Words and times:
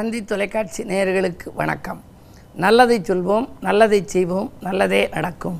தந்தி 0.00 0.18
தொலைக்காட்சி 0.30 0.82
நேயர்களுக்கு 0.90 1.46
வணக்கம். 1.60 1.98
நல்லதை 2.62 2.96
சொல்வோம் 3.08 3.46
நல்லதை 3.66 3.98
செய்வோம் 4.12 4.46
நல்லதே 4.66 5.00
நடக்கும். 5.14 5.56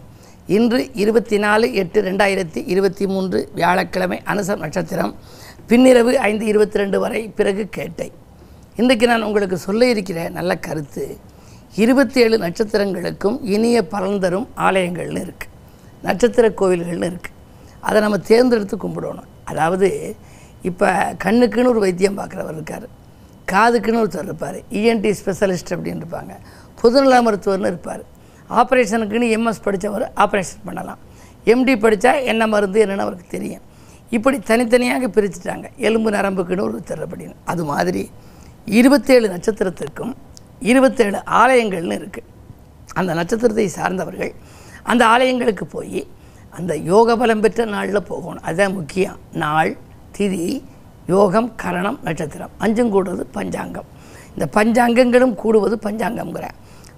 இன்று 0.57 0.79
இருபத்தி 1.03 1.39
நாலு 1.45 1.67
எட்டு 1.81 1.99
ரெண்டாயிரத்தி 2.07 2.61
இருபத்தி 2.73 3.07
மூன்று 3.13 3.39
வியாழக்கிழமை 3.59 4.19
அனுசம் 4.33 4.63
நட்சத்திரம். 4.65 5.13
பின்னிரவு 5.71 6.13
ஐந்து 6.29 6.45
இருபத்தி 6.53 6.81
ரெண்டு 6.83 7.01
வரை 7.05 7.23
பிறகு 7.39 7.65
கேட்டை. 7.79 8.09
இன்றைக்கு 8.81 9.09
நான் 9.11 9.27
உங்களுக்கு 9.29 9.59
சொல்ல 9.67 9.89
இருக்கிற 9.95 10.29
நல்ல 10.39 10.57
கருத்து 10.69 11.05
இருபத்தி 11.85 12.21
ஏழு 12.27 12.39
நட்சத்திரங்களுக்கும் 12.47 13.37
இனிய 13.57 13.83
பலன் 13.95 14.23
தரும் 14.25 14.49
ஆலயங்கள்னு 14.69 15.25
இருக்குது 15.27 15.53
நட்சத்திர 16.09 16.53
கோவில்கள்னு 16.63 17.11
இருக்குது 17.13 17.37
அதை 17.89 18.01
நம்ம 18.07 18.21
தேர்ந்தெடுத்து 18.31 18.79
கும்பிடணும். 18.87 19.29
அதாவது 19.53 19.91
இப்போ 20.71 20.89
கண்ணுக்குன்னு 21.27 21.75
ஒரு 21.75 21.85
வைத்தியம் 21.89 22.19
பார்க்குறவர் 22.23 22.59
இருக்கார். 22.59 22.89
காதுக்குன்னு 23.53 24.03
ஒருத்தர் 24.03 24.23
இருப்பார். 24.23 24.57
இஎன்டி 24.57 25.15
ஸ்பெஷலிஸ்ட் 25.25 25.75
அப்படின்னு 25.75 26.03
இருப்பாங்க. 26.03 26.33
பொதுநல 26.83 27.23
மருத்துவர்னு 27.27 27.71
இருப்பார். 27.73 28.03
ஆப்ரேஷனுக்குன்னு 28.51 29.29
எம்எஸ் 29.37 29.63
படித்தவர் 29.63 30.13
ஆப்ரேஷன் 30.17 30.63
பண்ணலாம். 30.65 30.99
எம்டி 31.45 31.75
படித்தா 31.75 32.25
என்ன 32.25 32.47
மருந்து 32.47 32.87
என்னென்னு 32.87 33.05
அவருக்கு 33.07 33.25
தெரியும். 33.29 33.61
இப்படி 34.11 34.39
தனித்தனியாக 34.39 35.07
பிரிச்சுட்டாங்க. 35.07 35.67
எலும்பு 35.77 36.11
நரம்புக்குன்னு 36.11 36.67
ஒருத்தர் 36.69 37.05
அப்படின்னு. 37.05 37.35
அது 37.45 37.65
மாதிரி 37.65 38.11
இருபத்தேழு 38.65 39.29
நட்சத்திரத்திற்கும் 39.29 40.15
இருபத்தேழு 40.61 41.19
ஆலயங்கள்னு 41.19 41.99
இருக்குது 42.01 42.29
அந்த 42.93 43.15
நட்சத்திரத்தை 43.15 43.69
சார்ந்தவர்கள் 43.69 44.33
அந்த 44.83 45.07
ஆலயங்களுக்கு 45.07 45.65
போய் 45.65 46.07
அந்த 46.51 46.77
யோக 46.77 47.17
பலம் 47.17 47.41
பெற்ற 47.41 47.65
நாளில் 47.65 48.03
போகணும். 48.03 48.43
அதுதான் 48.43 48.73
முக்கியம். 48.73 49.19
நாள் 49.33 49.77
திதி 50.19 50.63
யோகம் 51.11 51.55
கரணம் 51.55 51.99
நட்சத்திரம். 52.05 52.51
அஞ்சும் 52.59 52.91
கூடுவது 52.91 53.27
பஞ்சாங்கம். 53.27 53.89
இந்த 54.35 54.47
பஞ்சாங்கங்களும் 54.57 55.35
கூடுவது 55.35 55.77
பஞ்சாங்கம்ங்கிற. 55.83 56.49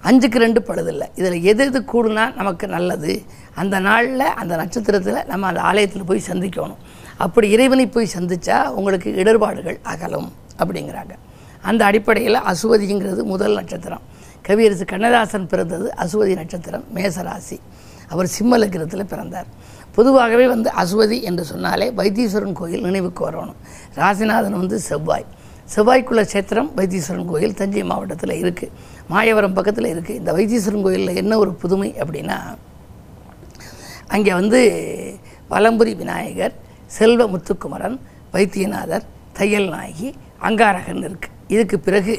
அஞ்சுக்கு 0.03 0.37
ரெண்டு 0.37 0.59
பழுதில்லை. 0.67 1.07
இதில் 1.15 1.43
எது 1.43 1.65
எது 1.65 1.79
கூடுனா 1.93 2.25
நமக்கு 2.35 2.67
நல்லது. 2.67 3.21
அந்த 3.55 3.79
நாளில் 3.79 4.33
அந்த 4.41 4.55
நட்சத்திரத்தில் 4.55 5.25
நம்ம 5.25 5.47
அந்த 5.47 5.61
ஆலயத்தில் 5.61 6.03
போய் 6.03 6.21
சந்திக்கணும். 6.31 6.79
அப்படி 7.17 7.49
இறைவனை 7.49 7.87
போய் 7.87 8.13
சந்தித்தா 8.17 8.57
உங்களுக்கு 8.67 9.09
இடர்பாடுகள் 9.15 9.79
அகலும் 9.83 10.31
அப்படிங்கிறாங்க. 10.59 11.13
அந்த 11.61 11.85
அடிப்படையில் 11.85 12.45
அசுவதிங்கிறது 12.51 13.23
முதல் 13.23 13.53
நட்சத்திரம். 13.53 14.03
கவியரசு 14.47 14.85
கண்ணதாசன் 14.85 15.47
பிறந்தது 15.47 15.93
அசுவதி 15.97 16.35
நட்சத்திரம் 16.35 16.83
மேசராசி. 16.95 17.57
அவர் 18.07 18.29
சிம்மலக்கிரத்தில் 18.39 19.11
பிறந்தார். 19.11 19.45
பொதுவாகவே 19.95 20.45
வந்து 20.47 20.69
அசுவதி 20.81 21.17
என்று 21.21 21.43
சொன்னாலே 21.45 21.87
வைத்தீஸ்வரன் 21.99 22.57
கோயில் 22.59 22.85
நினைவுக்கு 22.87 23.21
வரணும். 23.27 23.59
ராசிநாதன் 23.95 24.59
வந்து 24.61 24.77
செவ்வாய். 24.89 25.27
செவ்வாய்க்குள்ள 25.69 26.21
சேத்திரம் 26.33 26.69
வைத்தீஸ்வரன் 26.77 27.29
கோயில் 27.31 27.55
தஞ்சை 27.55 27.83
மாவட்டத்தில் 27.83 28.35
இருக்குது 28.41 28.73
மாயவரம் 29.09 29.53
பக்கத்தில் 29.53 29.89
இருக்குது 29.93 30.19
இந்த 30.21 30.31
வைத்தீஸ்வரன் 30.33 30.85
கோயிலில் 30.85 31.19
என்ன 31.21 31.37
ஒரு 31.37 31.51
புதுமை 31.53 31.89
அப்படின்னா 32.01 32.37
அங்கே 34.07 34.33
வந்து 34.33 34.59
வலம்புரி 35.49 35.93
விநாயகர் 35.95 36.55
செல்வ 36.87 37.27
முத்துக்குமரன் 37.27 37.97
வைத்தியநாதர் 38.33 39.05
தையல் 39.33 39.69
நாயகி 39.69 40.09
அங்காரகன் 40.39 41.03
இருக்குது 41.03 41.31
இதுக்கு 41.47 41.77
பிறகு 41.79 42.13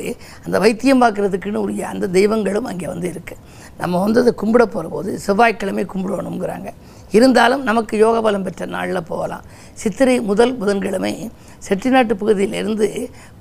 அந்த 0.46 0.56
வைத்தியம் 0.58 1.02
பார்க்குறதுக்குன்னு 1.02 1.62
உரிய 1.62 1.84
அந்த 1.88 2.06
தெய்வங்களும் 2.08 2.68
அங்கே 2.70 2.86
வந்து 2.86 3.08
இருக்குது 3.12 3.40
நம்ம 3.78 4.00
வந்து 4.00 4.20
அதை 4.20 4.32
கும்பிட 4.42 4.64
போகிற 4.66 4.88
போது 4.88 5.12
செவ்வாய்க்கிழமை 5.18 5.84
கும்பிடணுங்கிறாங்க 5.94 6.70
இருந்தாலும் 7.16 7.62
நமக்கு 7.68 7.94
யோக 8.02 8.16
பலம் 8.26 8.44
பெற்ற 8.46 8.66
நாளில் 8.74 9.08
போகலாம். 9.10 9.44
சித்திரை 9.82 10.14
முதல் 10.30 10.54
புதன்கிழமை 10.60 11.12
செட்டிநாட்டு 11.66 12.14
பகுதியிலிருந்து 12.22 12.86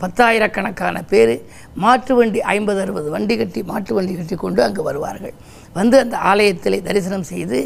பத்தாயிரக்கணக்கான 0.02 0.98
பேர் 1.12 1.34
மாட்டு 1.84 2.14
வண்டி 2.16 2.40
ஐம்பது 2.54 2.80
அறுபது 2.84 3.10
வண்டி 3.16 3.36
கட்டி 3.38 3.62
மாட்டு 3.72 3.94
வண்டி 3.98 4.14
கட்டி 4.16 4.36
கொண்டு 4.36 4.62
அங்கு 4.64 4.84
வருவார்கள். 4.84 5.34
வந்து 5.74 5.98
அந்த 6.04 6.16
ஆலயத்திலே 6.32 6.80
தரிசனம் 6.88 7.28
செய்து 7.32 7.60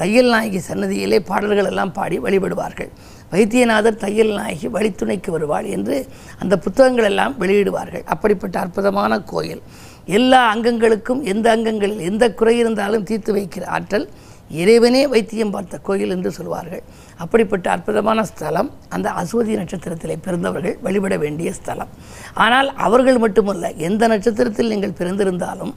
தையல் 0.00 0.30
நாயகி 0.34 0.60
சன்னதியிலே 0.68 1.18
பாடல்கள் 1.30 1.70
எல்லாம் 1.72 1.92
பாடி 1.98 2.18
வழிபடுவார்கள். 2.26 2.90
வைத்தியநாதர் 3.32 4.02
தையல் 4.04 4.32
நாயகி 4.38 4.68
வழித்துணைக்கு 4.76 5.30
வருவாள் 5.30 5.68
என்று 5.76 5.96
அந்த 6.38 6.54
புத்தகங்கள் 6.64 7.08
எல்லாம் 7.10 7.34
வெளியிடுவார்கள். 7.40 8.04
அப்படிப்பட்ட 8.04 8.56
அற்புதமான 8.64 9.20
கோயில். 9.32 9.62
எல்லா 10.18 10.42
அங்கங்களுக்கும் 10.54 11.22
எந்த 11.32 11.46
அங்கங்களில் 11.56 12.04
எந்த 12.10 12.24
குறை 12.40 12.54
இருந்தாலும் 12.62 13.06
தீர்த்து 13.10 13.32
வைக்கிற 13.34 13.64
ஆற்றல் 13.76 14.06
இறைவனே 14.60 15.02
வைத்தியம் 15.12 15.52
பார்த்த 15.54 15.78
கோயில் 15.88 16.12
என்று 16.14 16.30
சொல்வார்கள். 16.38 16.82
அப்படிப்பட்ட 17.22 17.66
அற்புதமான 17.74 18.24
ஸ்தலம் 18.30 18.70
அந்த 18.94 19.08
அசுவதி 19.20 19.54
நட்சத்திரத்திலே 19.60 20.16
பிறந்தவர்கள் 20.26 20.76
வழிபட 20.86 21.16
வேண்டிய 21.24 21.50
ஸ்தலம். 21.58 21.92
ஆனால் 22.44 22.68
அவர்கள் 22.86 23.20
மட்டுமல்ல 23.24 23.70
எந்த 23.88 24.08
நட்சத்திரத்தில் 24.12 24.72
நீங்கள் 24.72 24.98
பிறந்திருந்தாலும் 25.00 25.72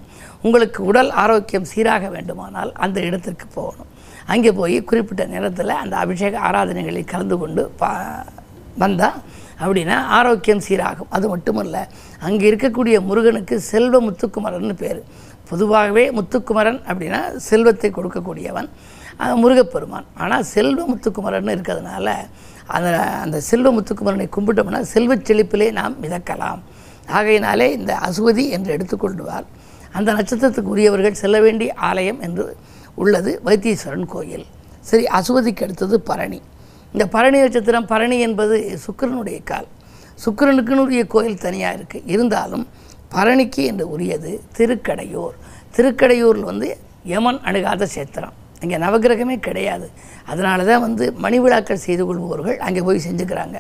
உங்களுக்கு 0.48 0.82
உடல் 0.92 1.12
ஆரோக்கியம் 1.24 1.70
சீராக 1.74 2.10
வேண்டுமானால் 2.16 2.74
அந்த 2.86 2.98
இடத்திற்கு 3.10 3.48
போகணும். 3.58 3.92
அங்கே 4.34 4.52
போய் 4.60 4.78
குறிப்பிட்ட 4.90 5.24
நேரத்தில் 5.36 5.80
அந்த 5.84 5.96
அபிஷேக 6.04 6.36
ஆராதனைகளில் 6.50 7.12
கலந்து 7.14 7.38
கொண்டு 7.44 7.64
பா 7.82 7.92
வந்தால் 8.84 9.20
அப்படின்னா 9.64 9.98
ஆரோக்கியம் 10.18 10.64
சீராகும். 10.68 11.12
அது 11.18 11.26
மட்டுமல்ல 11.34 11.76
அங்கே 12.28 12.46
இருக்கக்கூடிய 12.52 12.96
முருகனுக்கு 13.10 13.56
செல்வ 13.72 14.02
முத்துக்குமரன் 14.08 14.80
பேர். 14.82 15.00
பொதுவாகவே 15.50 16.04
முத்துக்குமரன் 16.18 16.80
அப்படின்னா 16.90 17.22
செல்வத்தை 17.50 17.90
கொடுக்கக்கூடியவன் 17.98 18.70
முருகப்பெருமான். 19.42 20.08
ஆனால் 20.24 20.46
செல்வ 20.56 20.80
முத்துக்குமரன் 20.92 21.52
இருக்கிறதுனால 21.56 22.08
அந்த 22.76 22.90
அந்த 23.24 23.38
செல்வ 23.50 23.68
முத்துக்குமரனை 23.78 24.28
கும்பிட்டோம்னா 24.36 24.82
செல்வச் 24.94 25.28
செழிப்பிலே 25.28 25.68
நாம் 25.80 25.96
மிதக்கலாம். 26.04 26.62
ஆகையினாலே 27.18 27.68
இந்த 27.80 27.94
அசுவதி 28.08 28.46
என்று 28.56 28.70
எடுத்துக்கொள்வார் 28.76 29.46
அந்த 29.98 30.10
நட்சத்திரத்துக்கு 30.18 30.74
உரியவர்கள் 30.76 31.22
செல்ல 31.24 31.38
வேண்டிய 31.46 31.70
ஆலயம் 31.90 32.20
என்று 32.28 32.46
உள்ளது 33.02 33.32
வைத்தீஸ்வரன் 33.48 34.08
கோயில். 34.14 34.46
சரி 34.90 35.06
அசுவதிக்கு 35.20 35.64
அடுத்தது 35.66 35.96
பரணி. 36.10 36.40
இந்த 36.94 37.06
பரணி 37.16 37.38
நட்சத்திரம் 37.44 37.88
பரணி 37.94 38.18
என்பது 38.28 38.56
சுக்கிரனுடைய 38.86 39.40
கால். 39.52 39.70
சுக்கிரனுக்குன்னு 40.24 40.84
உரிய 40.88 41.04
கோயில் 41.14 41.42
தனியாக 41.46 41.78
இருக்குது 41.78 42.08
இருந்தாலும் 42.14 42.66
பரணிக்கு 43.16 43.62
என்று 43.72 43.86
உரியது 43.94 44.32
திருக்கடையூர். 44.58 45.36
திருக்கடையூரில் 45.76 46.50
வந்து 46.52 46.68
யமன் 47.14 47.40
அணுகாத 47.50 47.88
சேத்திரம். 47.96 48.36
அங்கே 48.62 48.78
நவகிரகமே 48.86 49.36
கிடையாது. 49.48 49.88
அதனால 50.32 50.60
தான் 50.70 50.84
வந்து 50.88 51.06
மணி 51.24 51.38
விழாக்கள் 51.44 51.84
செய்து 51.88 52.04
கொள்பவர்கள் 52.08 52.58
அங்கே 52.68 52.82
போய் 52.88 53.06
செஞ்சுக்கிறாங்க. 53.08 53.58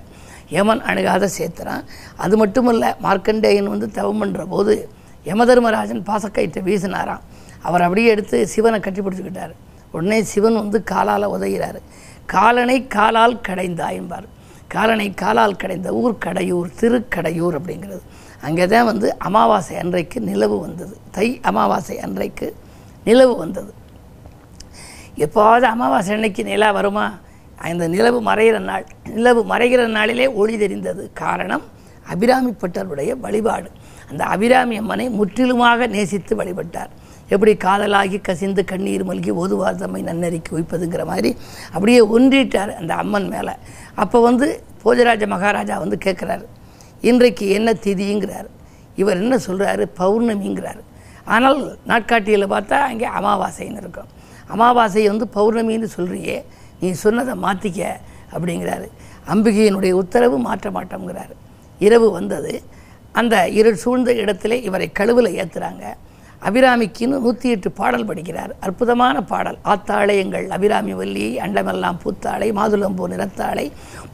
யமன் 0.55 0.81
அணுகாத 0.91 1.25
சேத்திரம். 1.37 1.83
அது 2.23 2.35
மட்டுமல்ல 2.41 2.85
மார்க்கண்டேயன் 3.05 3.71
வந்து 3.73 3.87
தவம் 3.97 4.21
பண்ணுற 4.21 4.43
போது 4.53 4.73
யமதர்மராஜன் 5.29 6.01
பாசக்கயிற்றை 6.09 6.61
வீசினாராம். 6.67 7.23
அவர் 7.67 7.85
அப்படியே 7.85 8.09
எடுத்து 8.15 8.37
சிவனை 8.53 8.79
கட்டி 8.87 9.01
பிடிச்சிக்கிட்டார் 9.05 9.53
உடனே 9.95 10.19
சிவன் 10.31 10.59
வந்து 10.61 10.79
காலால் 10.91 11.31
உதைகிறார் 11.35 11.79
காலனை 12.33 12.77
காலால் 12.95 13.35
கடைந்தாய்பார் 13.47 14.27
காலனை 14.73 15.07
காலால் 15.21 15.59
கடைந்த 15.61 15.89
ஊர் 16.01 16.15
கடையூர் 16.25 16.69
திருக்கடையூர் 16.79 17.57
அப்படிங்கிறது. 17.59 18.03
அங்கே 18.41 18.65
தான் 18.67 18.85
வந்து 18.85 19.17
அமாவாசை 19.17 19.75
அன்றைக்கு 19.77 20.19
நிலவு 20.19 20.59
வந்தது. 20.59 20.97
தை 21.11 21.39
அமாவாசை 21.41 21.97
அன்றைக்கு 21.99 22.55
நிலவு 23.05 23.35
வந்தது. 23.35 23.71
எப்போவாவது 25.25 25.61
அமாவாசை 25.61 26.13
அன்னைக்கு 26.15 26.43
நிலா 26.43 26.71
வருமா? 26.71 27.05
அந்த 27.57 27.87
நிலவு 27.87 28.19
மறைகிற 28.21 28.59
நாள் 28.59 28.85
நிலவு 29.15 29.41
மறைகிற 29.51 29.87
நாளிலே 29.87 30.27
ஒளி 30.27 30.57
தெரிந்தது. 30.57 31.11
காரணம் 31.13 31.63
அபிராமிப்பட்டருடைய 32.13 33.11
வழிபாடு. 33.19 33.69
அந்த 34.09 34.23
அபிராமி 34.23 34.77
அம்மனை 34.77 35.09
முற்றிலுமாக 35.09 35.87
நேசித்து 35.87 36.35
வழிபட்டார். 36.35 36.91
எப்படி 37.29 37.53
காதலாகி 37.63 38.21
கசிந்து 38.21 38.63
கண்ணீர் 38.65 39.05
மல்கி 39.09 39.31
ஓதுவார் 39.31 39.75
தம்மை 39.75 40.01
நன்னறிக்கை 40.03 40.51
வைப்பதுங்கிற 40.55 41.05
மாதிரி 41.05 41.37
அப்படியே 41.73 42.01
ஒன்றிட்டார் 42.01 42.73
அந்த 42.81 42.93
அம்மன் 42.95 43.27
மேலே. 43.27 43.53
அப்போ 43.95 44.19
வந்து 44.19 44.47
போஜராஜ 44.83 45.27
மகாராஜா 45.27 45.77
வந்து 45.83 45.97
கேட்குறாரு 46.05 46.45
இன்றைக்கு 47.09 47.45
என்ன 47.57 47.69
திதிங்கிறார். 47.85 48.49
இவர் 49.01 49.21
என்ன 49.23 49.35
சொல்கிறாரு 49.47 49.83
பௌர்ணமிங்கிறார். 49.99 50.81
ஆனால் 51.35 51.59
நாட்காட்டியில் 51.91 52.51
பார்த்தா 52.53 52.77
அங்கே 52.89 53.07
அமாவாசைன்னு 53.19 53.81
இருக்கும். 53.83 54.09
அமாவாசை 54.53 55.03
வந்து 55.11 55.25
பௌர்ணமின்னு 55.37 55.87
சொல்கிறியே 55.97 56.37
நீ 56.81 56.89
சொன்னதை 57.03 57.33
மாற்றிக்க 57.45 57.81
அப்படிங்கிறாரு. 58.35 58.87
அம்பிகையினுடைய 59.33 59.93
உத்தரவு 60.01 60.37
மாற்ற 60.47 60.69
மாட்டோங்கிறார் 60.77 61.33
இரவு 61.85 62.07
வந்தது. 62.17 62.53
அந்த 63.19 63.35
இருள் 63.59 63.81
சூழ்ந்த 63.83 64.11
இடத்துல 64.23 64.53
இவரை 64.67 64.87
கழுவில் 64.99 65.35
ஏற்றுறாங்க 65.41 65.85
அபிராமிக்குன்னு 66.47 67.17
நூற்றி 67.25 67.47
எட்டு 67.53 67.69
பாடல் 67.79 68.07
படிக்கிறார். 68.09 68.51
அற்புதமான 68.65 69.15
பாடல். 69.29 69.57
ஆத்தாளையங்கள் 69.73 70.45
அபிராமி 70.55 70.93
வள்ளி 70.99 71.27
அண்டமெல்லாம் 71.45 71.97
பூத்தாளை 72.03 72.47
மாதுளம்பூ 72.59 73.05
நிறத்தாளை 73.13 73.65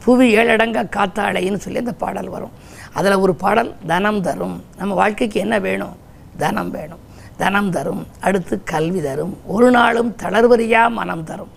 புவி 0.04 0.26
ஏழடங்க 0.40 0.84
காத்தாளைன்னு 0.96 1.62
சொல்லி 1.64 1.82
அந்த 1.84 1.94
பாடல் 2.04 2.30
வரும். 2.34 2.54
அதில் 2.94 3.14
ஒரு 3.14 3.34
பாடல் 3.34 3.74
தனம் 3.86 4.20
தரும். 4.20 4.64
நம்ம 4.76 4.94
வாழ்க்கைக்கு 4.94 5.40
என்ன 5.40 5.58
வேணும்? 5.58 5.96
தனம் 6.36 6.70
வேணும். 6.70 6.98
தனம் 7.36 7.70
தரும் 7.70 8.06
அடுத்து 8.20 8.62
கல்வி 8.64 9.00
தரும். 9.00 9.36
ஒரு 9.46 9.70
நாளும் 9.70 10.16
தளர்வறியா 10.22 10.90
மனம் 10.90 11.24
தரும். 11.24 11.48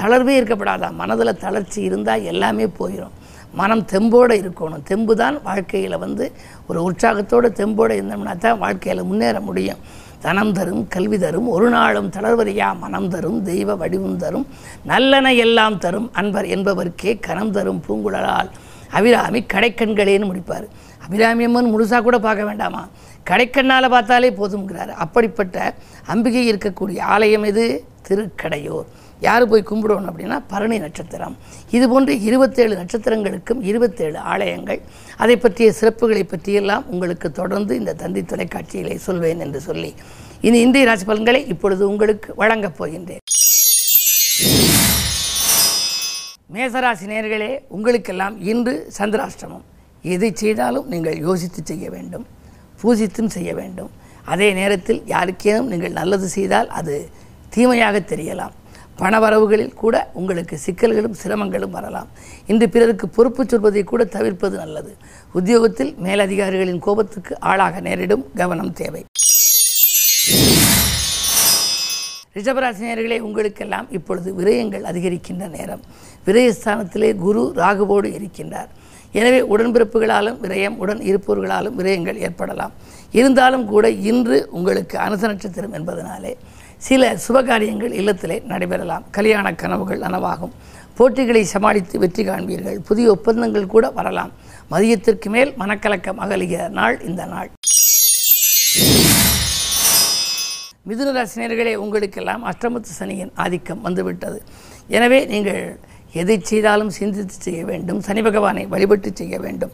தளர்வே 0.00 0.34
இருக்கப்படாதா? 0.40 0.92
மனதில் 0.92 1.36
தளர்ச்சி 1.36 1.82
இருந்தால் 1.82 2.22
எல்லாமே 2.22 2.66
போயிடும் 2.66 3.14
மனம் 3.54 3.82
தெம்போடு 3.82 4.32
இருக்கணும். 4.42 4.82
தெம்பு 4.82 5.16
தான் 5.16 5.42
வாழ்க்கையில் 5.42 5.98
வந்து 5.98 6.32
ஒரு 6.66 6.82
உற்சாகத்தோடு 6.82 7.48
தெம்போடு 7.48 7.90
இருந்தோம்னா 7.90 8.38
தான் 8.38 8.58
வாழ்க்கையில் 8.58 9.04
முன்னேற 9.04 9.40
முடியும். 9.40 9.78
தனம் 10.20 10.52
தரும் 10.52 10.88
கல்வி 10.88 11.18
தரும். 11.18 11.48
ஒரு 11.48 11.70
நாளும் 11.70 12.10
தளர்வரியா 12.10 12.78
மனம் 12.78 13.08
தரும். 13.08 13.42
தெய்வ 13.42 13.74
வடிவம் 13.74 14.16
தரும். 14.16 14.46
நல்லன 14.84 15.32
எல்லாம் 15.34 15.78
தரும். 15.78 16.10
அன்பர் 16.12 16.44
என்பவருக்கே 16.44 17.20
கனம் 17.20 17.50
தரும் 17.50 17.82
பூங்குழலால். 17.88 18.50
அபிராமி 18.90 19.40
கடைக்கண்களேன்னு 19.52 20.28
முடிப்பார். 20.30 20.66
அபிராமி 21.04 21.44
அம்மன் 21.44 21.72
முழுசாக 21.74 22.02
கூட 22.02 22.18
பார்க்க 22.18 22.44
வேண்டாமா? 22.44 22.82
கடைக்கண்ணால் 23.30 23.92
பார்த்தாலே 23.94 24.30
போதுங்கிறார் 24.30 24.92
அப்படிப்பட்ட 25.04 25.74
அம்பிகை 26.06 26.42
இருக்கக்கூடிய 26.52 27.00
ஆலயம் 27.14 27.44
இது 27.44 27.64
திருக்கடையூர். 28.08 28.88
யார் 29.20 29.44
போய் 29.48 29.68
கும்பிடுவோம் 29.70 30.06
அப்படின்னா 30.10 30.36
பரணி 30.52 30.78
நட்சத்திரம். 30.78 31.34
இது 31.70 31.88
போன்று 31.88 32.12
இருபத்தேழு 32.28 32.74
நட்சத்திரங்களுக்கும் 32.80 33.60
இருபத்தேழு 33.70 34.18
ஆலயங்கள். 34.32 34.80
அதை 35.16 35.36
பற்றிய 35.36 35.72
சிறப்புகளை 35.80 36.22
பற்றியெல்லாம் 36.22 36.86
உங்களுக்கு 36.94 37.30
தொடர்ந்து 37.40 37.76
இந்த 37.76 37.92
தந்தி 38.02 38.20
தொலைக்காட்சியிலே 38.20 38.96
சொல்வேன் 39.08 39.44
என்று 39.46 39.60
சொல்லி 39.60 39.94
இனி 40.40 40.60
இந்திய 40.60 40.84
ராசி 40.84 41.04
பலன்களை 41.04 41.42
இப்பொழுது 41.46 41.82
உங்களுக்கு 41.88 42.32
வழங்கப் 42.42 42.78
போகின்றேன். 42.78 43.24
மேசராசி 46.54 47.06
நேர்களே 47.10 47.48
உங்களுக்கெல்லாம் 47.76 48.36
இன்று 48.50 48.72
சந்திராஷ்டமம். 48.98 49.64
எதை 50.14 50.30
செய்தாலும் 50.40 50.88
நீங்கள் 50.92 51.18
யோசித்து 51.26 51.60
செய்ய 51.70 51.90
வேண்டும் 51.90 52.24
பூஜித்தும் 52.80 53.30
செய்ய 53.34 53.50
வேண்டும். 53.58 53.90
அதே 54.32 54.48
நேரத்தில் 54.58 55.00
யாருக்கேனும் 55.12 55.68
நீங்கள் 55.72 55.94
நல்லது 56.00 56.28
செய்தால் 56.36 56.68
அது 56.78 56.94
தீமையாக 57.54 58.00
தெரியலாம். 58.12 58.56
பணவரவுகளில் 59.00 59.78
கூட 59.82 60.10
உங்களுக்கு 60.20 60.58
சிக்கல்களும் 60.66 61.16
சிரமங்களும் 61.22 61.76
வரலாம். 61.78 62.08
இன்று 62.46 62.68
பிறருக்கு 62.74 63.08
பொறுப்பு 63.08 63.44
சொல்வதை 63.52 63.84
கூட 63.92 64.04
தவிர்ப்பது 64.16 64.56
நல்லது. 64.64 64.92
உத்தியோகத்தில் 65.38 65.94
மேலதிகாரிகளின் 66.06 66.84
கோபத்துக்கு 66.88 67.40
ஆளாக 67.52 67.80
நேரிடும் 67.88 68.26
கவனம் 68.42 68.72
தேவை. 68.82 69.04
ரிஷபராசினியர்களே 72.36 73.16
உங்களுக்கெல்லாம் 73.28 73.86
இப்பொழுது 73.96 74.28
விரயங்கள் 74.40 74.84
அதிகரிக்கின்ற 74.90 75.44
நேரம். 75.58 75.82
விரயஸ்தானத்திலே 76.26 77.10
குரு 77.24 77.42
ராகுவோடு 77.62 78.08
இருக்கின்றார். 78.18 78.70
எனவே 79.20 79.40
உடன்பிறப்புகளாலும் 79.52 80.40
விரயம் 80.44 80.76
உடன் 80.82 81.02
இருப்பவர்களாலும் 81.10 81.76
விரயங்கள் 81.80 82.18
ஏற்படலாம். 82.26 82.74
இருந்தாலும் 83.20 83.64
கூட 83.72 83.86
இன்று 84.10 84.36
உங்களுக்கு 84.58 84.96
அனுச 85.06 85.22
நட்சத்திரம் 85.30 85.74
என்பதனாலே 85.78 86.32
சில 86.88 87.08
சுபகாரியங்கள் 87.24 87.96
இல்லத்திலே 88.00 88.36
நடைபெறலாம். 88.52 89.06
கல்யாண 89.16 89.46
கனவுகள் 89.62 90.04
நனவாகும். 90.04 90.54
போட்டிகளை 90.98 91.42
சமாளித்து 91.54 91.96
வெற்றி 92.02 92.22
காண்பீர்கள். 92.28 92.78
புதிய 92.88 93.06
ஒப்பந்தங்கள் 93.16 93.72
கூட 93.74 93.84
வரலாம். 93.98 94.32
மதியத்திற்கு 94.72 95.28
மேல் 95.34 95.52
மனக்கலக்கம் 95.60 96.20
அகலுகிற 96.24 96.62
நாள் 96.78 96.96
இந்த 97.08 97.22
நாள். 97.34 97.50
மிதுன 100.88 101.12
ராசினியர்களே 101.16 101.72
உங்களுக்கெல்லாம் 101.84 102.44
அஷ்டமத்து 102.50 102.92
சனியின் 102.98 103.32
ஆதிக்கம் 103.44 103.82
வந்துவிட்டது. 103.86 104.38
எனவே 104.96 105.18
நீங்கள் 105.32 105.62
எதை 106.20 106.36
செய்தாலும் 106.50 106.92
சிந்தித்து 106.98 107.36
செய்ய 107.46 107.60
வேண்டும் 107.70 108.00
சனி 108.06 108.22
பகவானை 108.26 108.64
வழிபட்டு 108.72 109.10
செய்ய 109.20 109.34
வேண்டும். 109.44 109.72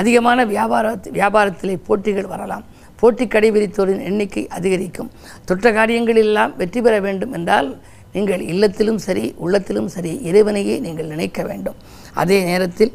அதிகமான 0.00 0.38
வியாபார 0.52 0.86
வியாபாரத்திலே 1.18 1.76
போட்டிகள் 1.88 2.32
வரலாம். 2.32 2.64
போட்டி 3.00 3.24
கடைபிடித்தோரின் 3.34 4.02
எண்ணிக்கை 4.08 4.42
அதிகரிக்கும். 4.56 5.10
தொற்ற 5.48 5.70
காரியங்களெல்லாம் 5.78 6.52
வெற்றி 6.60 6.80
பெற 6.86 6.94
வேண்டும் 7.06 7.34
என்றால் 7.38 7.68
நீங்கள் 8.14 8.42
இல்லத்திலும் 8.52 9.00
சரி 9.06 9.24
உள்ளத்திலும் 9.44 9.90
சரி 9.94 10.12
இறைவனையே 10.28 10.76
நீங்கள் 10.86 11.12
நினைக்க 11.14 11.40
வேண்டும். 11.50 11.78
அதே 12.22 12.38
நேரத்தில் 12.50 12.92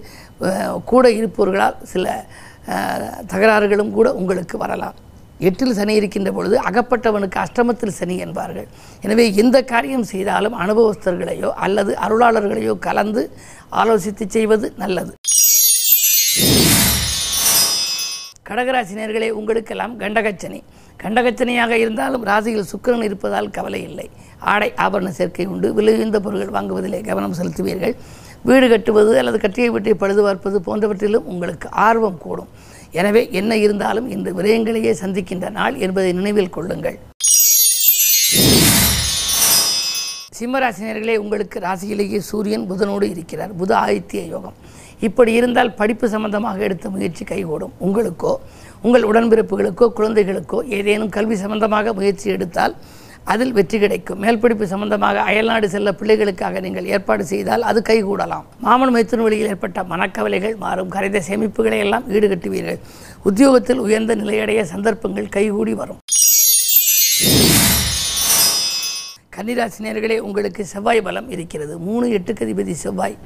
கூட 0.91 1.05
இருப்பவர்களால் 1.19 1.77
சில 1.93 2.05
தகராறுகளும் 3.33 3.93
கூட 3.97 4.07
உங்களுக்கு 4.21 4.55
வரலாம். 4.63 4.97
எட்டில் 5.47 5.77
சனி 5.77 5.93
இருக்கின்ற 5.99 6.29
பொழுது 6.37 6.55
அகப்பட்டவனுக்கு 6.69 7.37
அஷ்டமத்தில் 7.43 7.95
சனி 7.99 8.15
என்பார்கள். 8.25 8.67
எனவே 9.05 9.25
எந்த 9.43 9.57
காரியம் 9.71 10.05
செய்தாலும் 10.11 10.55
அனுபவஸ்தர்களையோ 10.63 11.49
அல்லது 11.65 11.91
அருளாளர்களையோ 12.05 12.75
கலந்து 12.87 13.23
ஆலோசித்து 13.81 14.27
செய்வது 14.35 14.69
நல்லது. 14.83 15.13
கடகராசினியர்களே 18.49 19.29
உங்களுக்கெல்லாம் 19.39 19.93
கண்டகச்சனி. 20.03 20.61
கண்டகச்சனையாக 21.03 21.73
இருந்தாலும் 21.83 22.23
ராசியில் 22.29 22.69
சுக்கிரன் 22.71 23.05
இருப்பதால் 23.07 23.53
கவலை 23.57 23.81
இல்லை. 23.89 24.07
ஆடை 24.53 24.69
ஆபரண 24.85 25.09
சேர்க்கை 25.19 25.45
உண்டு. 25.53 25.67
விலையுந்த 25.77 26.19
பொருட்கள் 26.25 26.55
வாங்குவதிலே 26.57 26.99
கவனம் 27.09 27.37
செலுத்துவீர்கள். 27.39 27.95
வீடு 28.49 28.67
கட்டுவது 28.69 29.11
அல்லது 29.19 29.37
கட்டிய 29.41 29.65
வீட்டை 29.73 29.93
பழுது 30.01 30.21
பார்ப்பது 30.25 30.57
போன்றவற்றிலும் 30.67 31.27
உங்களுக்கு 31.31 31.67
ஆர்வம் 31.87 32.19
கூடும். 32.23 32.49
எனவே 32.99 33.21
என்ன 33.39 33.51
இருந்தாலும் 33.63 34.07
இந்த 34.15 34.29
விரயங்களையே 34.37 34.93
சந்திக்கின்ற 35.01 35.49
நாள் 35.57 35.75
என்பதை 35.85 36.09
நினைவில் 36.19 36.53
கொள்ளுங்கள். 36.55 36.97
சிம்மராசினியர்களே 40.37 41.15
உங்களுக்கு 41.23 41.57
ராசியிலேயே 41.65 42.19
சூரியன் 42.29 42.65
புதனோடு 42.71 43.07
இருக்கிறார். 43.13 43.51
புத 43.61 43.71
ஆதித்ய 43.83 44.23
யோகம். 44.33 44.57
இப்படி 45.07 45.31
இருந்தால் 45.39 45.71
படிப்பு 45.81 46.07
சம்பந்தமாக 46.15 46.63
எடுத்த 46.67 46.89
முயற்சி 46.95 47.23
கைகூடும். 47.31 47.75
உங்களுக்கோ 47.85 48.33
உங்கள் 48.85 49.05
உடன்பிறப்புகளுக்கோ 49.11 49.87
குழந்தைகளுக்கோ 49.99 50.59
ஏதேனும் 50.77 51.13
கல்வி 51.17 51.35
சம்பந்தமாக 51.43 51.93
முயற்சி 51.99 52.27
எடுத்தால் 52.35 52.75
அதில் 53.23 53.51
வெற்றி 53.51 53.79
கிடைக்கும். 53.79 54.23
மேல்படிப்பு 54.23 54.63
சம்பந்தமாக 54.63 55.21
அயல்நாடு 55.21 55.69
செல்ல 55.69 55.91
பிள்ளைகளுக்காக 55.91 56.61
நீங்கள் 56.61 56.85
ஏற்பாடு 56.85 57.25
செய்தால் 57.25 57.61
அது 57.61 57.81
கைகூடலாம். 57.89 58.45
மாமன் 58.59 58.93
மைத்துன் 58.95 59.23
வழியில் 59.25 59.47
ஏற்பட்ட 59.47 59.83
மனக்கவலைகள் 59.83 60.55
மாறும். 60.57 60.89
கரைந்த 60.89 61.21
சேமிப்புகளை 61.29 61.79
எல்லாம் 61.79 62.09
ஈடுகட்டுவீர்கள். 62.11 62.79
உத்தியோகத்தில் 63.23 63.77
உயர்ந்த 63.77 64.15
நிலையடைய 64.15 64.63
சந்தர்ப்பங்கள் 64.63 65.29
கைகூடி 65.29 65.73
வரும். 65.73 65.99
கன்னிராசினியர்களே 69.35 70.17
உங்களுக்கு 70.19 70.65
செவ்வாய் 70.65 71.01
பலம் 71.01 71.29
இருக்கிறது. 71.29 71.77
மூணு 71.77 72.07
எட்டுக்கு 72.07 72.45
அதிபதி 72.47 72.71
செவ்வாய். 72.71 73.17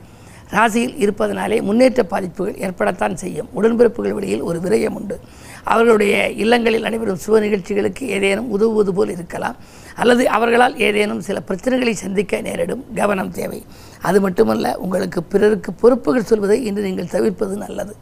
ராசியில் 0.49 0.97
இருப்பதனாலே 0.97 1.61
முன்னேற்ற 1.61 2.03
பாதிப்புகள் 2.03 2.59
ஏற்படத்தான் 2.65 3.13
செய்யும். 3.13 3.49
உடன்பிறப்புகள் 3.55 4.13
வழியில் 4.13 4.41
ஒரு 4.41 4.59
விரயம் 4.65 4.97
உண்டு 4.99 5.19
அவர்களுடைய 5.63 6.29
இல்லங்களில் 6.43 6.81
நடைபெறும் 6.81 7.21
சுப 7.25 7.39
நிகழ்ச்சிகளுக்கு 7.45 8.03
ஏதேனும் 8.07 8.49
உதவுவது 8.49 8.93
போல் 8.93 9.09
இருக்கலாம். 9.09 9.55
அல்லது 9.95 10.23
அவர்களால் 10.29 10.77
ஏதேனும் 10.77 11.21
சில 11.27 11.41
பிரச்சனைகளை 11.47 11.91
சந்திக்க 11.91 12.41
நேரிடும் 12.41 12.85
கவனம் 12.95 13.31
தேவை. 13.31 13.65
அது 14.01 14.21
மட்டுமல்ல 14.21 14.77
உங்களுக்கு 14.77 15.23
பிறருக்கு 15.23 15.73
பொறுப்புகள் 15.73 16.29
சொல்வதை 16.31 16.65
இன்று 16.65 16.81
நீங்கள் 16.81 17.13
தவிர்ப்பது 17.15 17.57
நல்லது. 17.57 17.95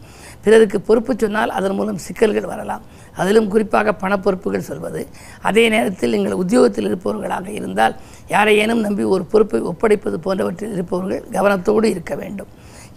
பிறருக்கு 0.43 0.81
பொறுப்பு 0.81 1.13
சொன்னால் 1.17 1.49
அதன் 1.49 1.75
மூலம் 1.75 1.97
சிக்கல்கள் 1.97 2.45
வரலாம். 2.45 2.81
அதிலும் 3.15 3.47
குறிப்பாக 3.47 3.93
பணப்பொறுப்புகள் 3.93 4.67
சொல்வது. 4.69 5.07
அதே 5.41 5.69
நேரத்தில் 5.69 6.11
நீங்கள் 6.11 6.31
உத்தியோகத்தில் 6.31 6.87
இருப்பவர்களாக 6.89 7.47
இருந்தால் 7.47 7.95
யாரையேனும் 8.27 8.83
நம்பி 8.87 9.03
ஒரு 9.03 9.25
பொறுப்பை 9.25 9.61
ஒப்படைப்பது 9.61 10.19
போன்றவற்றில் 10.21 10.73
இருப்பவர்கள் 10.73 11.23
கவனத்தோடு 11.31 11.83
இருக்க 11.83 12.15
வேண்டும். 12.15 12.47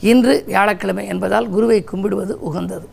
இன்று 0.01 0.43
வியாழக்கிழமை 0.47 1.07
என்பதால் 1.07 1.49
குருவை 1.49 1.85
கும்பிடுவது 1.85 2.35
உகந்தது. 2.41 2.89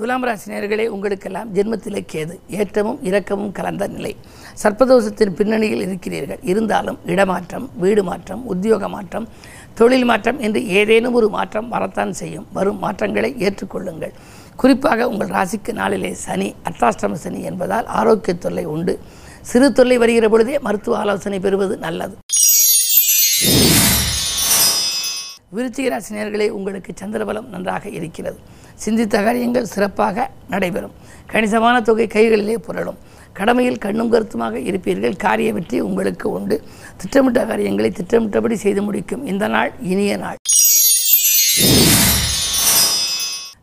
துலாம் 0.00 0.24
ராசினியர்களே 0.26 0.86
உங்களுக்கெல்லாம் 0.86 1.48
ஜென்மத்திலே 1.54 2.00
கேது 2.12 2.34
ஏற்றமும் 2.48 3.00
இரக்கமும் 3.08 3.52
கலந்த 3.52 3.86
நிலை. 3.86 4.16
சர்ப்பதோஷத்தின் 4.62 5.34
பின்னணியில் 5.38 5.82
இருக்கிறீர்கள். 5.86 6.38
இருந்தாலும் 6.42 6.98
இடமாற்றம் 7.06 7.70
வீடு 7.76 8.02
மாற்றம் 8.04 8.46
உத்தியோக 8.46 8.88
மாற்றம் 8.88 9.28
தொழில் 9.74 10.04
மாற்றம் 10.04 10.38
என்று 10.46 10.68
ஏதேனும் 10.68 11.14
ஒரு 11.14 11.28
மாற்றம் 11.28 11.68
வரத்தான் 11.68 12.12
செய்யும். 12.12 12.46
வரும் 12.52 12.78
மாற்றங்களை 12.78 13.34
ஏற்றுக்கொள்ளுங்கள். 13.38 14.14
குறிப்பாக 14.56 15.08
உங்கள் 15.08 15.34
ராசிக்கு 15.36 15.72
நாளிலே 15.72 16.12
சனி 16.26 16.54
அர்த்தாஷ்டம 16.70 17.12
சனி 17.12 17.42
என்பதால் 17.42 17.86
ஆரோக்கிய 18.00 18.36
தொல்லை 18.36 18.64
உண்டு. 18.64 18.94
சிறு 19.42 19.72
தொல்லை 19.72 19.98
வருகிற 19.98 20.28
பொழுதே 20.28 20.58
மருத்துவ 20.58 20.98
ஆலோசனை 20.98 21.40
பெறுவது 21.40 21.76
நல்லது. 21.76 22.16
விருச்சிக 25.54 25.86
ராசினியர்களே 25.92 26.48
உங்களுக்கு 26.48 26.92
சந்திரபலம் 27.00 27.48
நன்றாக 27.52 27.88
இருக்கிறது. 27.88 28.38
சிந்தித்த 28.74 29.22
காரியங்கள் 29.22 29.64
சிறப்பாக 29.64 30.30
நடைபெறும். 30.48 30.92
கணிசமான 31.32 31.76
தொகை 31.88 32.06
கைகளிலே 32.06 32.56
புரளும். 32.66 32.98
கடமையில் 33.32 33.80
கண்ணும் 33.84 34.12
கருத்துமாக 34.12 34.58
இருப்பீர்கள். 34.58 35.16
காரிய 35.16 35.52
வெற்றி 35.52 35.80
உங்களுக்கு 35.80 36.26
உண்டு. 36.30 36.62
திட்டமிட்ட 36.96 37.44
காரியங்களை 37.44 37.90
திட்டமிட்டபடி 37.90 38.56
செய்து 38.56 38.82
முடிக்கும் 38.82 39.26
இந்த 39.26 39.48
நாள் 39.48 39.72
இனிய 39.92 40.16
நாள். 40.16 40.38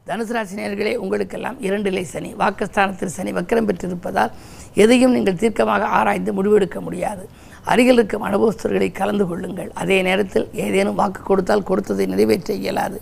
தனுசு 0.09 0.33
ராசினியர்களே 0.39 0.95
உங்களுக்கெல்லாம் 0.95 1.57
இரண்டிலை 1.61 2.03
சனி. 2.13 2.33
வாக்குஸ்தானத்தில் 2.33 3.15
சனி 3.17 3.31
வக்கரம் 3.31 3.69
பெற்றிருப்பதால் 3.69 4.31
எதையும் 4.73 5.11
நீங்கள் 5.11 5.41
தீர்க்கமாக 5.43 5.83
ஆராய்ந்து 5.99 6.33
முடிவெடுக்க 6.33 6.79
முடியாது. 6.79 7.29
அருகில் 7.71 7.99
இருக்கும் 7.99 8.25
அனுபவஸ்தர்களை 8.29 8.89
கலந்து 8.99 9.25
கொள்ளுங்கள். 9.29 9.69
அதே 9.81 9.97
நேரத்தில் 10.07 10.47
ஏதேனும் 10.65 10.99
வாக்கு 11.01 11.21
கொடுத்தால் 11.29 11.67
கொடுத்ததை 11.69 12.05
நிறைவேற்ற 12.13 12.53
இயலாது. 12.63 12.99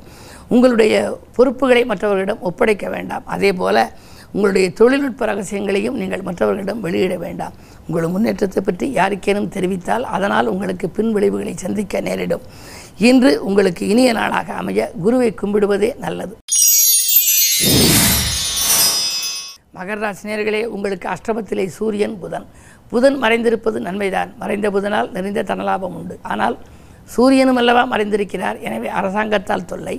உங்களுடைய 0.55 0.95
பொறுப்புகளை 1.35 1.83
மற்றவர்களிடம் 1.91 2.43
ஒப்படைக்க 2.49 2.85
வேண்டாம். 2.95 3.25
அதே 3.35 3.51
போல 3.61 3.77
உங்களுடைய 4.35 4.67
தொழில்நுட்ப 4.79 5.25
ரகசியங்களையும் 5.31 5.99
நீங்கள் 6.01 6.25
மற்றவர்களிடம் 6.27 6.81
வெளியிட 6.85 7.15
வேண்டாம். 7.25 7.53
உங்கள் 7.87 8.13
முன்னேற்றத்தை 8.13 8.61
பற்றி 8.63 8.85
யாருக்கேனும் 8.99 9.51
தெரிவித்தால் 9.55 10.05
அதனால் 10.15 10.51
உங்களுக்கு 10.53 10.87
பின் 10.97 11.11
விளைவுகளை 11.17 11.53
சந்திக்க 11.65 12.01
நேரிடும். 12.07 12.45
இன்று 13.09 13.31
உங்களுக்கு 13.49 13.83
இனிய 13.93 14.11
நாளாக 14.19 14.49
அமைய 14.61 14.89
குருவை 15.05 15.29
கும்பிடுவதே 15.41 15.91
நல்லது. 16.05 16.35
மகர 19.77 19.97
ராசினியர்களே 20.05 20.61
உங்களுக்கு 20.75 21.07
அஷ்டமத்திலே 21.13 21.65
சூரியன் 21.77 22.17
புதன். 22.19 22.45
புதன் 22.91 23.17
மறைந்திருப்பது 23.23 23.77
நன்மைதான். 23.87 24.31
மறைந்த 24.41 24.69
புதனால் 24.75 25.09
நிறைந்த 25.15 25.45
தனலாபம் 25.51 25.95
உண்டு. 25.99 26.17
ஆனால் 26.31 26.55
சூரியனும் 27.15 27.59
அல்லவா 27.61 27.83
மறைந்திருக்கிறார். 27.93 28.59
எனவே 28.67 28.87
அரசாங்கத்தால் 28.99 29.69
தொல்லை 29.71 29.97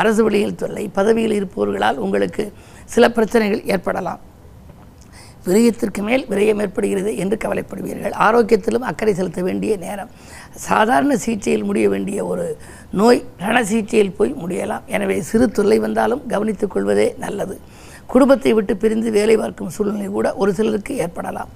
அரசு 0.00 0.22
வழியில் 0.26 0.58
தொல்லை 0.62 0.84
பதவியில் 0.96 1.36
இருப்பவர்களால் 1.38 2.00
உங்களுக்கு 2.04 2.44
சில 2.94 3.04
பிரச்சனைகள் 3.16 3.62
ஏற்படலாம். 3.74 4.20
விரயத்திற்கு 5.46 6.00
மேல் 6.06 6.24
விரயம் 6.30 6.60
ஏற்படுகிறது 6.62 7.10
என்று 7.22 7.36
கவலைப்படுவீர்கள். 7.44 8.14
ஆரோக்கியத்திலும் 8.26 8.86
அக்கறை 8.90 9.12
செலுத்த 9.20 9.40
வேண்டிய 9.46 9.72
நேரம். 9.84 10.10
சாதாரண 10.66 11.12
சிகிச்சையில் 11.24 11.66
முடிய 11.68 11.86
வேண்டிய 11.94 12.18
ஒரு 12.30 12.46
நோய் 13.00 13.20
ரண 13.44 13.56
சிகிச்சையில் 13.70 14.16
போய் 14.18 14.34
முடியலாம். 14.42 14.84
எனவே 14.96 15.16
சிறு 15.30 15.46
தொல்லை 15.58 15.78
வந்தாலும் 15.86 16.22
கவனித்துக் 16.32 16.74
கொள்வதே 16.74 17.08
நல்லது. 17.24 17.56
குடும்பத்தை 18.12 18.52
விட்டு 18.58 18.74
பிரிந்து 18.82 19.08
வேலை 19.18 19.36
பார்க்கும் 19.42 19.72
சூழ்நிலை 19.76 20.10
கூட 20.18 20.28
ஒரு 20.42 20.52
சிலருக்கு 20.58 20.92
ஏற்படலாம். 21.06 21.50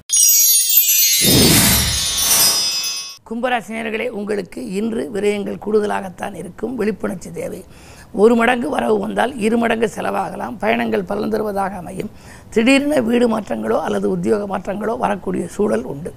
கும்பராசினியர்களே 3.32 4.08
உங்களுக்கு 4.08 4.72
இன்று 4.72 5.10
விரயங்கள் 5.14 5.58
கூடுதலாகத்தான் 5.66 6.34
இருக்கும். 6.34 6.76
விழிப்புணர்ச்சி 6.76 7.30
தேவை. 7.30 7.64
ஒரு 8.12 8.34
மடங்கு 8.34 8.68
வரவு 8.68 8.98
வந்தால் 8.98 9.38
இரு 9.38 9.56
மடங்கு 9.58 9.90
செலவாகலாம். 9.96 10.56
பயணங்கள் 10.58 11.02
பலன் 11.02 11.30
தருவதாக 11.30 11.76
அமையும். 11.76 12.10
திடீரென 12.50 13.00
வீடு 13.00 13.38
மாற்றங்களோ 13.38 13.80
அல்லது 13.80 14.10
உத்தியோக 14.10 14.58
மாற்றங்களோ 14.58 14.98
வரக்கூடிய 14.98 15.46
சூழல் 15.46 15.82
உண்டு. 15.82 16.12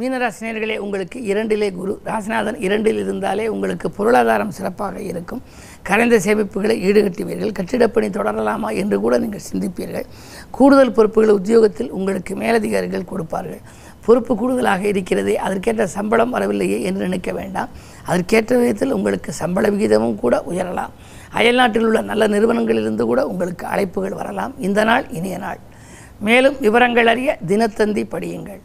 மீனராசினியர்களே 0.00 0.76
உங்களுக்கு 0.76 1.18
இரண்டிலே 1.32 1.72
குரு. 1.72 2.00
ராசிநாதன் 2.04 2.58
இரண்டில் 2.66 2.98
இருந்தாலே 2.98 3.48
உங்களுக்கு 3.48 3.90
பொருளாதாரம் 3.90 4.50
சிறப்பாக 4.50 5.00
இருக்கும். 5.00 5.42
கரைந்த 5.88 6.16
சேமிப்புகளை 6.26 6.76
ஈடுகட்டுவீர்கள். 6.86 7.52
கட்டிடப்பணி 7.58 8.08
தொடரலாமா 8.16 8.68
என்று 8.82 9.00
கூட 9.00 9.18
நீங்கள் 9.18 9.44
சிந்திப்பீர்கள். 9.50 10.06
கூடுதல் 10.50 10.92
பொறுப்புகளை 10.92 11.34
உத்தியோகத்தில் 11.34 11.90
உங்களுக்கு 11.90 12.36
மேலதிகாரிகள் 12.36 13.04
கொடுப்பார்கள். 13.04 13.60
பொறுப்பு 14.06 14.36
கூடுதலாக 14.36 14.86
இருக்கிறதே 14.86 15.36
அதற்கேற்ற 15.36 15.86
சம்பளம் 15.86 16.30
வரவில்லையே 16.30 16.82
என்று 16.82 17.00
நினைக்க 17.00 17.32
வேண்டாம். 17.32 17.68
அதற்கேற்ற 18.04 18.58
விதத்தில் 18.58 18.92
உங்களுக்கு 18.92 19.32
சம்பள 19.32 19.68
விகிதமும் 19.70 20.18
கூட 20.24 20.42
உயரலாம். 20.50 20.94
அயல்நாட்டில் 21.30 21.84
உள்ள 21.84 22.00
நல்ல 22.00 22.28
நிறுவனங்களிலிருந்து 22.28 23.04
கூட 23.12 23.26
உங்களுக்கு 23.26 23.66
அழைப்புகள் 23.66 24.18
வரலாம். 24.22 24.54
இந்த 24.58 24.84
நாள் 24.84 25.06
இனிய 25.10 25.38
நாள். 25.38 25.60
மேலும் 26.20 26.56
விவரங்கள் 26.60 27.06
அறிய 27.06 27.38
தினத்தந்தி 27.48 28.04
படியுங்கள். 28.16 28.60